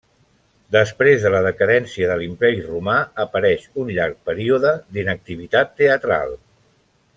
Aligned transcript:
Després 0.75 1.25
de 1.25 1.31
la 1.35 1.41
decadència 1.47 2.07
de 2.11 2.15
l'imperi 2.21 2.63
Romà 2.71 2.97
apareix 3.25 3.69
un 3.83 3.93
llarg 3.99 4.19
període 4.31 4.75
d'inactivitat 4.97 5.79
teatral. 5.85 6.37